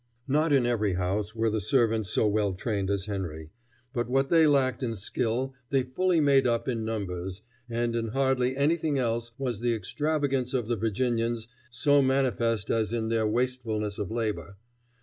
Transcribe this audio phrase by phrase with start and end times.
[0.27, 3.51] Not in every house were the servants so well trained as Henry,
[3.93, 8.57] but what they lacked in skill they fully made up in numbers, and in hardly
[8.57, 14.09] anything else was the extravagance of the Virginians so manifest as in their wastefulness of
[14.09, 14.57] labor.